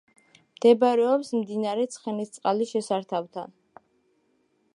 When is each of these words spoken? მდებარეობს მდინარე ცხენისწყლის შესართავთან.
მდებარეობს 0.53 1.29
მდინარე 1.41 1.85
ცხენისწყლის 1.97 2.73
შესართავთან. 2.73 3.55